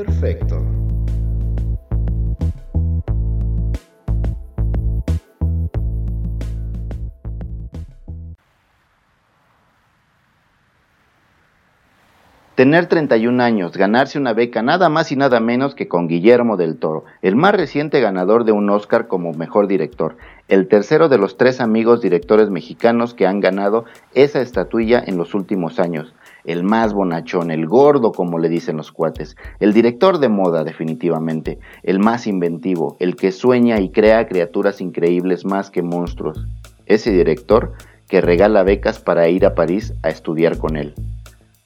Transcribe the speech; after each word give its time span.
Imperfecto. 0.00 0.56
Tener 12.54 12.86
31 12.86 13.42
años, 13.42 13.76
ganarse 13.76 14.18
una 14.18 14.32
beca 14.32 14.62
nada 14.62 14.88
más 14.88 15.12
y 15.12 15.16
nada 15.16 15.40
menos 15.40 15.74
que 15.74 15.88
con 15.88 16.08
Guillermo 16.08 16.56
del 16.56 16.78
Toro, 16.78 17.04
el 17.20 17.36
más 17.36 17.54
reciente 17.54 18.00
ganador 18.00 18.44
de 18.44 18.52
un 18.52 18.68
Oscar 18.70 19.06
como 19.06 19.32
mejor 19.32 19.66
director, 19.66 20.16
el 20.48 20.68
tercero 20.68 21.08
de 21.08 21.18
los 21.18 21.36
tres 21.36 21.60
amigos 21.60 22.00
directores 22.00 22.50
mexicanos 22.50 23.14
que 23.14 23.26
han 23.26 23.40
ganado 23.40 23.84
esa 24.14 24.40
estatuilla 24.40 25.02
en 25.06 25.16
los 25.16 25.34
últimos 25.34 25.78
años, 25.78 26.14
el 26.44 26.62
más 26.62 26.92
bonachón, 26.92 27.50
el 27.50 27.66
gordo 27.66 28.12
como 28.12 28.38
le 28.38 28.48
dicen 28.48 28.76
los 28.76 28.92
cuates, 28.92 29.36
el 29.58 29.72
director 29.72 30.18
de 30.18 30.28
moda 30.28 30.64
definitivamente, 30.64 31.58
el 31.82 31.98
más 31.98 32.26
inventivo, 32.26 32.96
el 32.98 33.16
que 33.16 33.32
sueña 33.32 33.80
y 33.80 33.90
crea 33.90 34.26
criaturas 34.26 34.80
increíbles 34.80 35.44
más 35.44 35.70
que 35.70 35.82
monstruos, 35.82 36.46
ese 36.86 37.10
director 37.12 37.72
que 38.08 38.20
regala 38.20 38.62
becas 38.64 38.98
para 38.98 39.28
ir 39.28 39.46
a 39.46 39.54
París 39.54 39.94
a 40.02 40.08
estudiar 40.08 40.58
con 40.58 40.76
él. 40.76 40.94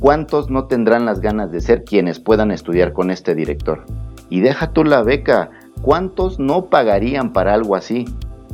¿Cuántos 0.00 0.50
no 0.50 0.64
tendrán 0.64 1.04
las 1.04 1.20
ganas 1.20 1.52
de 1.52 1.60
ser 1.60 1.84
quienes 1.84 2.20
puedan 2.20 2.50
estudiar 2.50 2.94
con 2.94 3.10
este 3.10 3.34
director? 3.34 3.84
Y 4.30 4.40
deja 4.40 4.72
tú 4.72 4.82
la 4.82 5.02
beca, 5.02 5.50
¿cuántos 5.82 6.38
no 6.38 6.70
pagarían 6.70 7.34
para 7.34 7.52
algo 7.52 7.76
así? 7.76 8.06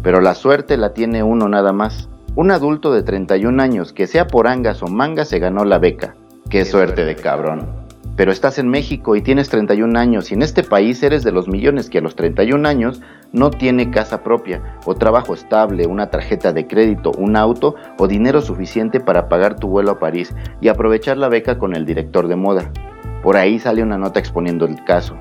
Pero 0.03 0.21
la 0.21 0.35
suerte 0.35 0.77
la 0.77 0.93
tiene 0.93 1.23
uno 1.23 1.49
nada 1.49 1.73
más. 1.73 2.09
Un 2.37 2.51
adulto 2.51 2.93
de 2.93 3.03
31 3.03 3.63
años 3.63 3.93
que 3.93 4.07
sea 4.07 4.27
por 4.27 4.47
angas 4.47 4.83
o 4.83 4.87
mangas 4.87 5.29
se 5.29 5.39
ganó 5.39 5.65
la 5.65 5.79
beca. 5.79 6.15
Qué, 6.49 6.65
suerte 6.65 7.05
de 7.05 7.17
cabrón 7.17 7.87
pero 8.17 8.33
estás 8.33 8.59
en 8.59 8.69
México 8.69 9.15
y 9.15 9.21
tienes 9.21 9.51
31 9.51 9.99
años 9.99 10.31
y 10.31 10.35
en 10.35 10.43
este 10.43 10.63
país 10.63 11.03
eres 11.03 11.23
de 11.23 11.33
los 11.33 11.49
millones 11.49 11.91
que 11.91 11.99
a 11.99 12.01
los 12.01 12.17
31 12.17 12.67
años 12.67 13.03
no 13.33 13.51
tiene 13.51 13.91
casa 13.91 14.23
propia 14.23 14.79
o 14.87 14.95
trabajo 14.95 15.35
estable, 15.35 15.87
una 15.87 16.09
tarjeta 16.09 16.53
de 16.53 16.67
crédito, 16.67 17.13
un 17.13 17.37
auto 17.37 17.75
o 17.99 18.09
dinero 18.09 18.41
suficiente 18.41 19.01
para 19.01 19.29
pagar 19.29 19.57
tu 19.57 19.69
vuelo 19.69 19.93
a 19.93 19.99
París 19.99 20.35
y 20.63 20.69
aprovechar 20.69 21.19
la 21.19 21.29
beca 21.29 21.59
con 21.59 21.77
el 21.77 21.85
director 21.85 22.27
de 22.27 22.37
moda. 22.37 22.73
Por 23.23 23.37
ahí 23.37 23.59
sale 23.59 23.83
una 23.83 23.99
nota 23.99 24.19
exponiendo 24.19 24.65
el 24.65 24.83
caso. 24.85 25.17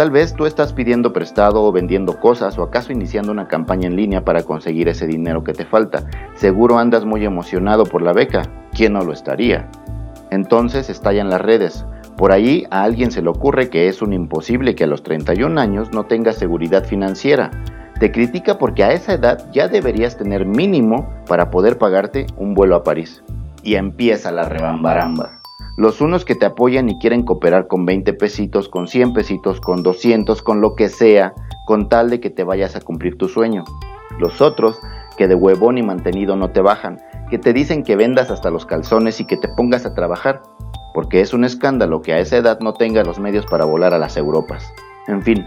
Tal 0.00 0.10
vez 0.10 0.32
tú 0.32 0.46
estás 0.46 0.72
pidiendo 0.72 1.12
prestado 1.12 1.62
o 1.62 1.72
vendiendo 1.72 2.18
cosas 2.18 2.56
o 2.56 2.62
acaso 2.62 2.90
iniciando 2.90 3.32
una 3.32 3.48
campaña 3.48 3.86
en 3.86 3.96
línea 3.96 4.24
para 4.24 4.44
conseguir 4.44 4.88
ese 4.88 5.06
dinero 5.06 5.44
que 5.44 5.52
te 5.52 5.66
falta. 5.66 6.06
Seguro 6.36 6.78
andas 6.78 7.04
muy 7.04 7.22
emocionado 7.22 7.84
por 7.84 8.00
la 8.00 8.14
beca. 8.14 8.40
¿Quién 8.72 8.94
no 8.94 9.02
lo 9.02 9.12
estaría? 9.12 9.68
Entonces 10.30 10.88
estallan 10.88 11.28
las 11.28 11.42
redes. 11.42 11.84
Por 12.16 12.32
ahí 12.32 12.66
a 12.70 12.82
alguien 12.82 13.10
se 13.10 13.20
le 13.20 13.28
ocurre 13.28 13.68
que 13.68 13.88
es 13.88 14.00
un 14.00 14.14
imposible 14.14 14.74
que 14.74 14.84
a 14.84 14.86
los 14.86 15.02
31 15.02 15.60
años 15.60 15.92
no 15.92 16.06
tengas 16.06 16.36
seguridad 16.36 16.86
financiera. 16.86 17.50
Te 18.00 18.10
critica 18.10 18.56
porque 18.56 18.84
a 18.84 18.92
esa 18.94 19.12
edad 19.12 19.50
ya 19.52 19.68
deberías 19.68 20.16
tener 20.16 20.46
mínimo 20.46 21.10
para 21.26 21.50
poder 21.50 21.76
pagarte 21.76 22.26
un 22.38 22.54
vuelo 22.54 22.74
a 22.74 22.84
París. 22.84 23.22
Y 23.62 23.74
empieza 23.74 24.32
la 24.32 24.48
rebambaramba. 24.48 25.39
Los 25.80 26.02
unos 26.02 26.26
que 26.26 26.34
te 26.34 26.44
apoyan 26.44 26.90
y 26.90 26.98
quieren 26.98 27.22
cooperar 27.22 27.66
con 27.66 27.86
20 27.86 28.12
pesitos, 28.12 28.68
con 28.68 28.86
100 28.86 29.14
pesitos, 29.14 29.62
con 29.62 29.82
200, 29.82 30.42
con 30.42 30.60
lo 30.60 30.74
que 30.74 30.90
sea, 30.90 31.32
con 31.64 31.88
tal 31.88 32.10
de 32.10 32.20
que 32.20 32.28
te 32.28 32.44
vayas 32.44 32.76
a 32.76 32.82
cumplir 32.82 33.16
tu 33.16 33.30
sueño. 33.30 33.64
Los 34.18 34.42
otros 34.42 34.78
que 35.16 35.26
de 35.26 35.34
huevón 35.34 35.78
y 35.78 35.82
mantenido 35.82 36.36
no 36.36 36.50
te 36.50 36.60
bajan, 36.60 37.00
que 37.30 37.38
te 37.38 37.54
dicen 37.54 37.82
que 37.82 37.96
vendas 37.96 38.30
hasta 38.30 38.50
los 38.50 38.66
calzones 38.66 39.20
y 39.20 39.24
que 39.24 39.38
te 39.38 39.48
pongas 39.48 39.86
a 39.86 39.94
trabajar, 39.94 40.42
porque 40.92 41.22
es 41.22 41.32
un 41.32 41.44
escándalo 41.44 42.02
que 42.02 42.12
a 42.12 42.18
esa 42.18 42.36
edad 42.36 42.60
no 42.60 42.74
tenga 42.74 43.02
los 43.02 43.18
medios 43.18 43.46
para 43.46 43.64
volar 43.64 43.94
a 43.94 43.98
las 43.98 44.18
Europas. 44.18 44.70
En 45.08 45.22
fin, 45.22 45.46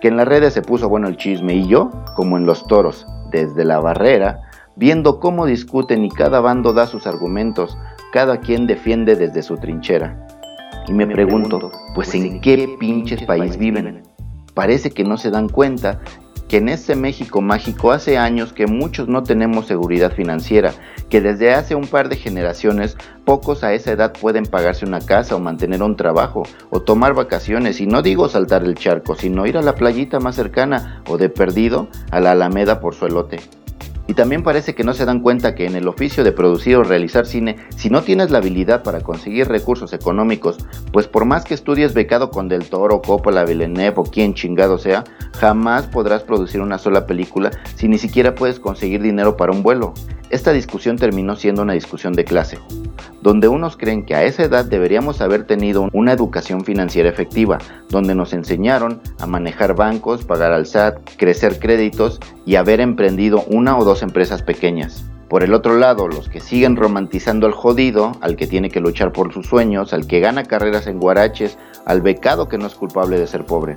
que 0.00 0.08
en 0.08 0.16
las 0.16 0.26
redes 0.26 0.54
se 0.54 0.62
puso 0.62 0.88
bueno 0.88 1.06
el 1.06 1.16
chisme 1.16 1.54
y 1.54 1.68
yo, 1.68 1.92
como 2.16 2.36
en 2.36 2.46
los 2.46 2.66
toros, 2.66 3.06
desde 3.30 3.64
la 3.64 3.78
barrera, 3.78 4.40
viendo 4.74 5.20
cómo 5.20 5.46
discuten 5.46 6.04
y 6.04 6.10
cada 6.10 6.40
bando 6.40 6.72
da 6.72 6.88
sus 6.88 7.06
argumentos, 7.06 7.78
cada 8.12 8.40
quien 8.40 8.66
defiende 8.66 9.16
desde 9.16 9.42
su 9.42 9.56
trinchera. 9.56 10.26
Y 10.86 10.92
me, 10.92 11.06
pregunto, 11.06 11.58
pues, 11.94 12.10
pues 12.10 12.14
¿en 12.14 12.40
qué 12.40 12.76
pinches 12.78 13.22
país 13.24 13.58
viven? 13.58 14.02
Parece 14.54 14.90
que 14.90 15.04
no 15.04 15.18
se 15.18 15.30
dan 15.30 15.48
cuenta 15.48 16.00
que 16.48 16.56
en 16.56 16.68
este 16.70 16.96
México 16.96 17.42
mágico 17.42 17.92
hace 17.92 18.16
años 18.16 18.52
que 18.52 18.66
muchos 18.66 19.06
no 19.06 19.22
tenemos 19.22 19.66
seguridad 19.66 20.12
financiera, 20.12 20.72
que 21.10 21.20
desde 21.20 21.52
hace 21.52 21.74
un 21.74 21.86
par 21.86 22.08
de 22.08 22.16
generaciones 22.16 22.96
pocos 23.24 23.62
a 23.62 23.74
esa 23.74 23.92
edad 23.92 24.14
pueden 24.14 24.46
pagarse 24.46 24.86
una 24.86 25.00
casa 25.00 25.36
o 25.36 25.40
mantener 25.40 25.82
un 25.82 25.96
trabajo 25.96 26.44
o 26.70 26.80
tomar 26.80 27.14
vacaciones 27.14 27.80
y 27.80 27.86
no 27.86 28.00
digo 28.00 28.28
saltar 28.28 28.64
el 28.64 28.74
charco, 28.74 29.14
sino 29.14 29.46
ir 29.46 29.58
a 29.58 29.62
la 29.62 29.74
playita 29.74 30.20
más 30.20 30.36
cercana 30.36 31.02
o 31.06 31.18
de 31.18 31.28
perdido 31.28 31.88
a 32.10 32.18
la 32.20 32.32
Alameda 32.32 32.80
por 32.80 32.94
su 32.94 33.06
elote. 33.06 33.40
Y 34.08 34.14
también 34.14 34.42
parece 34.42 34.74
que 34.74 34.84
no 34.84 34.94
se 34.94 35.04
dan 35.04 35.20
cuenta 35.20 35.54
que 35.54 35.66
en 35.66 35.76
el 35.76 35.86
oficio 35.86 36.24
de 36.24 36.32
producir 36.32 36.76
o 36.76 36.82
realizar 36.82 37.26
cine, 37.26 37.56
si 37.76 37.90
no 37.90 38.02
tienes 38.02 38.30
la 38.30 38.38
habilidad 38.38 38.82
para 38.82 39.02
conseguir 39.02 39.48
recursos 39.48 39.92
económicos, 39.92 40.56
pues 40.92 41.06
por 41.06 41.26
más 41.26 41.44
que 41.44 41.52
estudies 41.52 41.92
becado 41.92 42.30
con 42.30 42.48
Del 42.48 42.70
Toro, 42.70 43.02
Coppola, 43.02 43.44
Villeneuve 43.44 43.94
o 43.98 44.04
quien 44.04 44.32
chingado 44.32 44.78
sea, 44.78 45.04
jamás 45.38 45.88
podrás 45.88 46.22
producir 46.22 46.62
una 46.62 46.78
sola 46.78 47.06
película 47.06 47.50
si 47.74 47.86
ni 47.86 47.98
siquiera 47.98 48.34
puedes 48.34 48.58
conseguir 48.58 49.02
dinero 49.02 49.36
para 49.36 49.52
un 49.52 49.62
vuelo. 49.62 49.92
Esta 50.30 50.52
discusión 50.52 50.96
terminó 50.96 51.36
siendo 51.36 51.62
una 51.62 51.72
discusión 51.72 52.12
de 52.12 52.24
clase, 52.24 52.58
donde 53.22 53.48
unos 53.48 53.78
creen 53.78 54.04
que 54.04 54.14
a 54.14 54.24
esa 54.24 54.42
edad 54.42 54.66
deberíamos 54.66 55.22
haber 55.22 55.44
tenido 55.46 55.88
una 55.94 56.12
educación 56.12 56.64
financiera 56.64 57.08
efectiva, 57.08 57.56
donde 57.88 58.14
nos 58.14 58.34
enseñaron 58.34 59.00
a 59.20 59.26
manejar 59.26 59.74
bancos, 59.74 60.24
pagar 60.24 60.52
al 60.52 60.66
SAT, 60.66 60.98
crecer 61.16 61.58
créditos 61.58 62.20
y 62.44 62.56
haber 62.56 62.80
emprendido 62.80 63.42
una 63.48 63.78
o 63.78 63.84
dos 63.84 64.02
empresas 64.02 64.42
pequeñas. 64.42 65.06
Por 65.30 65.42
el 65.42 65.54
otro 65.54 65.78
lado, 65.78 66.08
los 66.08 66.28
que 66.28 66.40
siguen 66.40 66.76
romantizando 66.76 67.46
al 67.46 67.52
jodido, 67.52 68.12
al 68.20 68.36
que 68.36 68.46
tiene 68.46 68.70
que 68.70 68.80
luchar 68.80 69.12
por 69.12 69.32
sus 69.32 69.46
sueños, 69.46 69.94
al 69.94 70.06
que 70.06 70.20
gana 70.20 70.44
carreras 70.44 70.86
en 70.86 71.00
guaraches, 71.00 71.56
al 71.86 72.02
becado 72.02 72.48
que 72.48 72.58
no 72.58 72.66
es 72.66 72.74
culpable 72.74 73.18
de 73.18 73.26
ser 73.26 73.46
pobre. 73.46 73.76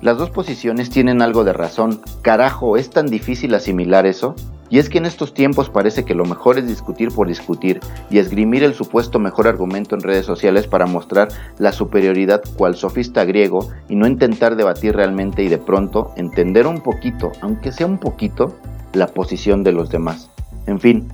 Las 0.00 0.18
dos 0.18 0.30
posiciones 0.30 0.90
tienen 0.90 1.22
algo 1.22 1.44
de 1.44 1.54
razón. 1.54 2.00
Carajo, 2.22 2.76
¿es 2.76 2.90
tan 2.90 3.06
difícil 3.06 3.54
asimilar 3.54 4.04
eso? 4.06 4.34
Y 4.70 4.78
es 4.78 4.88
que 4.88 4.98
en 4.98 5.06
estos 5.06 5.34
tiempos 5.34 5.70
parece 5.70 6.04
que 6.04 6.14
lo 6.14 6.24
mejor 6.24 6.58
es 6.58 6.66
discutir 6.66 7.10
por 7.10 7.28
discutir 7.28 7.80
y 8.10 8.18
esgrimir 8.18 8.64
el 8.64 8.74
supuesto 8.74 9.18
mejor 9.18 9.46
argumento 9.46 9.94
en 9.94 10.02
redes 10.02 10.26
sociales 10.26 10.66
para 10.66 10.86
mostrar 10.86 11.28
la 11.58 11.72
superioridad 11.72 12.42
cual 12.56 12.74
sofista 12.74 13.24
griego 13.24 13.68
y 13.88 13.96
no 13.96 14.06
intentar 14.06 14.56
debatir 14.56 14.96
realmente 14.96 15.42
y 15.42 15.48
de 15.48 15.58
pronto 15.58 16.12
entender 16.16 16.66
un 16.66 16.80
poquito, 16.80 17.32
aunque 17.40 17.72
sea 17.72 17.86
un 17.86 17.98
poquito, 17.98 18.56
la 18.92 19.08
posición 19.08 19.64
de 19.64 19.72
los 19.72 19.90
demás. 19.90 20.30
En 20.66 20.80
fin, 20.80 21.08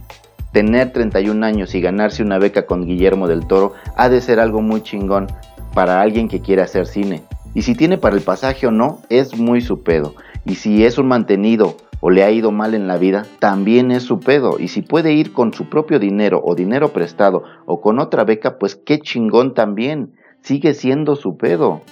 tener 0.53 0.93
31 0.93 1.45
años 1.45 1.75
y 1.75 1.81
ganarse 1.81 2.23
una 2.23 2.39
beca 2.39 2.67
con 2.67 2.87
Guillermo 2.87 3.27
del 3.27 3.47
Toro 3.47 3.75
ha 3.97 4.09
de 4.09 4.21
ser 4.21 4.39
algo 4.39 4.63
muy 4.63 4.83
chingón 4.83 5.27
para 5.75 6.01
alguien 6.01 6.29
que 6.29 6.41
quiere 6.41 6.63
hacer 6.63 6.87
cine. 6.87 7.23
Y 7.55 7.63
si 7.63 7.75
tiene 7.75 7.99
para 7.99 8.17
el 8.17 8.23
pasaje 8.23 8.67
o 8.67 8.71
no, 8.71 9.01
es 9.09 9.37
muy 9.37 9.61
su 9.61 9.83
pedo. 9.83 10.15
Y 10.45 10.55
si 10.55 10.85
es 10.85 10.99
un 10.99 11.09
mantenido 11.09 11.77
o 12.01 12.11
le 12.11 12.25
ha 12.25 12.31
ido 12.31 12.51
mal 12.51 12.75
en 12.75 12.89
la 12.89 12.97
vida, 12.97 13.25
también 13.39 13.91
es 13.91 14.03
su 14.03 14.21
pedo. 14.21 14.59
Y 14.59 14.69
si 14.69 14.83
puede 14.83 15.13
ir 15.13 15.33
con 15.33 15.53
su 15.53 15.69
propio 15.69 15.99
dinero 15.99 16.41
o 16.45 16.55
dinero 16.55 16.89
prestado 16.89 17.45
o 17.67 17.81
con 17.81 17.99
otra 17.99 18.25
beca, 18.25 18.59
pues 18.59 18.75
qué 18.75 18.99
chingón 19.01 19.55
también. 19.55 20.15
Sigue 20.41 20.75
siendo 20.75 21.17
su 21.17 21.37
pedo. 21.37 21.83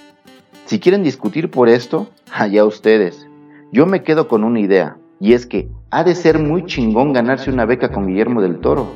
Si 0.64 0.80
quieren 0.80 1.02
discutir 1.02 1.50
por 1.50 1.68
esto, 1.68 2.08
allá 2.32 2.64
ustedes. 2.64 3.28
Yo 3.72 3.86
me 3.86 4.02
quedo 4.02 4.28
con 4.28 4.44
una 4.44 4.60
idea, 4.60 4.96
y 5.20 5.34
es 5.34 5.46
que 5.46 5.68
ha 5.90 6.04
de 6.04 6.14
ser 6.14 6.38
muy 6.38 6.64
chingón 6.64 7.12
ganarse 7.12 7.50
una 7.50 7.66
beca 7.66 7.90
con 7.90 8.06
Guillermo 8.06 8.40
del 8.40 8.60
Toro. 8.60 8.86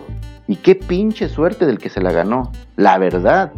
Y 0.46 0.56
qué 0.56 0.74
pinche 0.74 1.28
suerte 1.28 1.66
del 1.66 1.78
que 1.78 1.88
se 1.88 2.00
la 2.00 2.12
ganó. 2.12 2.52
La 2.76 2.98
verdad. 2.98 3.52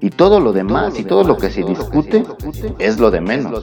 Y 0.00 0.10
todo 0.10 0.40
lo 0.40 0.52
demás 0.52 0.98
y 0.98 1.04
todo 1.04 1.24
lo 1.24 1.36
que 1.36 1.50
se 1.50 1.64
discute 1.64 2.24
es 2.78 2.98
lo 2.98 3.10
de 3.10 3.20
menos. 3.20 3.62